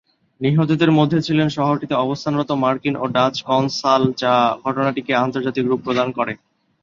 [0.41, 4.33] নিহতদের মধ্যে ছিলেন শহরটিতে অবস্থানরত মার্কিন ও ডাচ কনসাল, যা
[4.63, 6.33] ঘটনাটিকে আন্তর্জাতিক রূপ প্রদান করে।